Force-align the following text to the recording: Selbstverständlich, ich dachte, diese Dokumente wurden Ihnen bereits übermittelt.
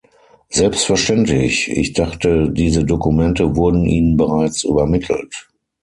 Selbstverständlich, 0.49 1.69
ich 1.69 1.93
dachte, 1.93 2.49
diese 2.49 2.83
Dokumente 2.83 3.55
wurden 3.55 3.85
Ihnen 3.85 4.17
bereits 4.17 4.63
übermittelt. 4.63 5.47